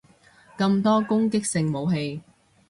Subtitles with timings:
[0.57, 2.23] 咁多攻擊性武器